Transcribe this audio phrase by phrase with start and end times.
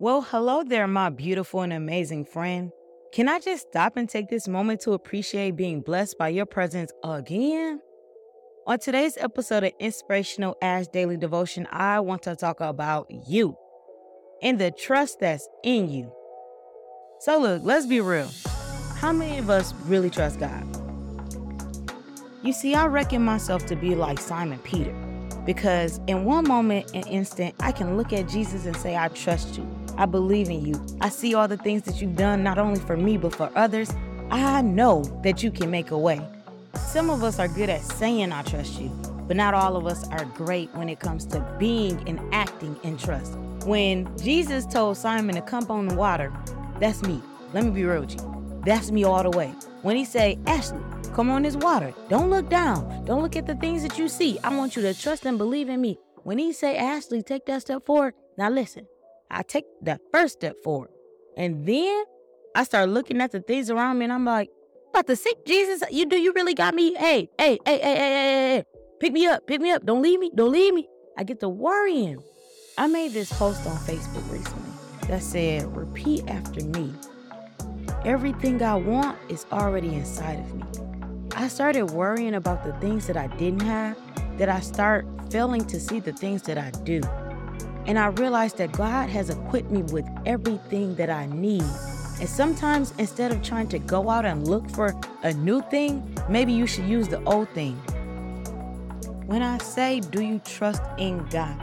[0.00, 2.72] Well, hello there, my beautiful and amazing friend.
[3.12, 6.90] Can I just stop and take this moment to appreciate being blessed by your presence
[7.04, 7.80] again?
[8.66, 13.56] On today's episode of Inspirational Ash Daily Devotion, I want to talk about you
[14.42, 16.12] and the trust that's in you.
[17.20, 18.28] So, look, let's be real.
[18.96, 20.66] How many of us really trust God?
[22.42, 24.92] You see, I reckon myself to be like Simon Peter
[25.46, 29.56] because in one moment and instant, I can look at Jesus and say, I trust
[29.56, 29.83] you.
[29.96, 30.84] I believe in you.
[31.00, 33.92] I see all the things that you've done, not only for me, but for others.
[34.30, 36.20] I know that you can make a way.
[36.88, 38.88] Some of us are good at saying, I trust you,
[39.28, 42.96] but not all of us are great when it comes to being and acting in
[42.96, 43.36] trust.
[43.66, 46.32] When Jesus told Simon to come on the water,
[46.80, 47.22] that's me.
[47.52, 48.62] Let me be real with you.
[48.64, 49.52] That's me all the way.
[49.82, 50.80] When he say, Ashley,
[51.14, 51.94] come on this water.
[52.08, 53.04] Don't look down.
[53.04, 54.38] Don't look at the things that you see.
[54.42, 55.98] I want you to trust and believe in me.
[56.22, 58.14] When he say, Ashley, take that step forward.
[58.36, 58.86] Now listen,
[59.34, 60.90] I take that first step forward.
[61.36, 62.04] And then
[62.54, 64.48] I start looking at the things around me and I'm like,
[64.90, 66.94] about to sick Jesus, you do you really got me?
[66.94, 68.64] Hey, hey, hey, hey, hey, hey, hey,
[69.00, 69.84] pick me up, pick me up.
[69.84, 70.88] Don't leave me, don't leave me.
[71.18, 72.22] I get to worrying.
[72.78, 74.70] I made this post on Facebook recently
[75.08, 76.94] that said, repeat after me.
[78.04, 80.62] Everything I want is already inside of me.
[81.34, 83.98] I started worrying about the things that I didn't have,
[84.38, 87.00] that I start failing to see the things that I do.
[87.86, 91.64] And I realized that God has equipped me with everything that I need.
[92.20, 96.52] And sometimes instead of trying to go out and look for a new thing, maybe
[96.52, 97.74] you should use the old thing.
[99.26, 101.60] When I say, do you trust in God?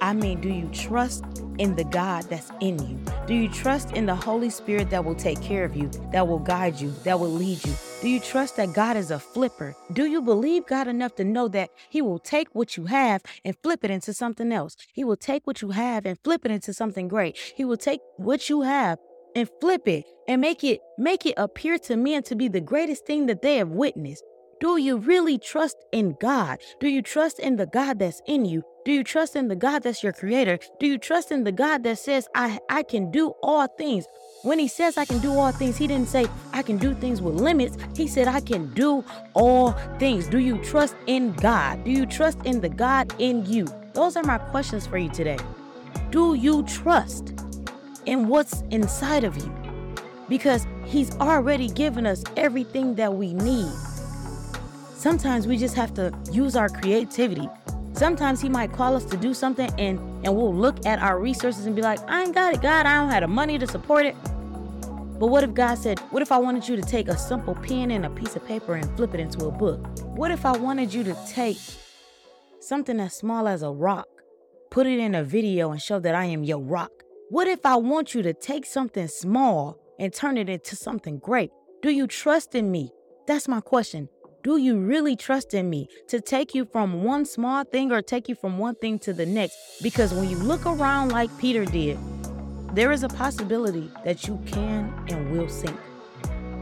[0.00, 1.24] I mean, do you trust
[1.58, 2.98] in the God that's in you?
[3.26, 6.38] Do you trust in the Holy Spirit that will take care of you, that will
[6.38, 7.74] guide you, that will lead you?
[8.00, 9.76] Do you trust that God is a flipper?
[9.92, 13.54] Do you believe God enough to know that He will take what you have and
[13.62, 14.74] flip it into something else?
[14.94, 17.36] He will take what you have and flip it into something great.
[17.54, 18.98] He will take what you have
[19.36, 23.04] and flip it and make it make it appear to men to be the greatest
[23.04, 24.24] thing that they have witnessed.
[24.62, 26.58] Do you really trust in God?
[26.80, 28.62] Do you trust in the God that's in you?
[28.82, 30.58] Do you trust in the God that's your creator?
[30.78, 34.06] Do you trust in the God that says, I, I can do all things?
[34.42, 37.20] When he says I can do all things, he didn't say I can do things
[37.20, 37.76] with limits.
[37.94, 39.04] He said I can do
[39.34, 40.28] all things.
[40.28, 41.84] Do you trust in God?
[41.84, 43.66] Do you trust in the God in you?
[43.92, 45.38] Those are my questions for you today.
[46.10, 47.34] Do you trust
[48.06, 49.54] in what's inside of you?
[50.26, 53.70] Because he's already given us everything that we need.
[54.94, 57.48] Sometimes we just have to use our creativity.
[58.00, 61.66] Sometimes he might call us to do something and and we'll look at our resources
[61.66, 64.06] and be like, I ain't got it, God, I don't have the money to support
[64.06, 64.16] it.
[65.18, 67.90] But what if God said, What if I wanted you to take a simple pen
[67.90, 69.86] and a piece of paper and flip it into a book?
[70.16, 71.58] What if I wanted you to take
[72.60, 74.08] something as small as a rock,
[74.70, 76.92] put it in a video and show that I am your rock?
[77.28, 81.50] What if I want you to take something small and turn it into something great?
[81.82, 82.92] Do you trust in me?
[83.26, 84.08] That's my question.
[84.42, 88.26] Do you really trust in me to take you from one small thing or take
[88.26, 89.54] you from one thing to the next?
[89.82, 91.98] Because when you look around like Peter did,
[92.74, 95.78] there is a possibility that you can and will sink.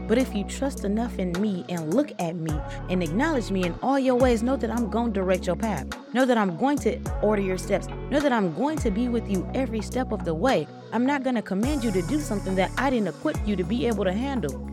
[0.09, 2.51] But if you trust enough in me and look at me
[2.89, 5.87] and acknowledge me in all your ways, know that I'm going to direct your path.
[6.13, 7.87] Know that I'm going to order your steps.
[8.09, 10.67] Know that I'm going to be with you every step of the way.
[10.91, 13.63] I'm not going to command you to do something that I didn't equip you to
[13.63, 14.69] be able to handle.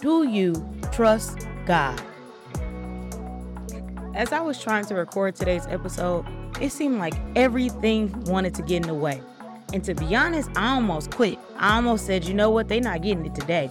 [0.00, 0.54] Do you
[0.90, 2.02] trust God?
[4.14, 6.26] As I was trying to record today's episode,
[6.60, 9.22] it seemed like everything wanted to get in the way.
[9.72, 11.38] And to be honest, I almost quit.
[11.56, 13.70] I almost said, you know what, they're not getting it today.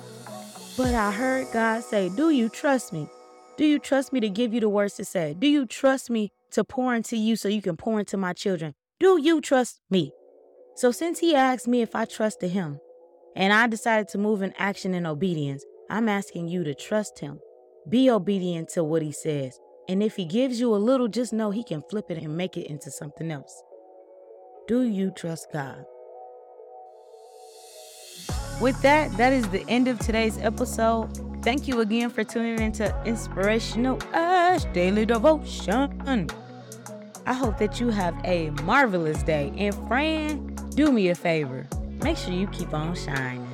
[0.75, 3.07] But I heard God say, Do you trust me?
[3.55, 5.35] Do you trust me to give you the words to say?
[5.37, 8.73] Do you trust me to pour into you so you can pour into my children?
[8.99, 10.11] Do you trust me?
[10.75, 12.79] So, since He asked me if I trusted Him,
[13.35, 17.39] and I decided to move in action and obedience, I'm asking you to trust Him.
[17.87, 19.59] Be obedient to what He says.
[19.87, 22.57] And if he gives you a little, just know he can flip it and make
[22.57, 23.63] it into something else.
[24.67, 25.85] Do you trust God?
[28.61, 31.09] With that, that is the end of today's episode.
[31.43, 36.29] Thank you again for tuning into Inspirational Ash Daily Devotion.
[37.25, 39.51] I hope that you have a marvelous day.
[39.57, 41.67] And friend, do me a favor.
[42.03, 43.50] Make sure you keep on shining.